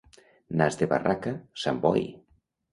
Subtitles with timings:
[0.61, 1.35] Nas de barraca,
[1.67, 2.05] Sant Boi!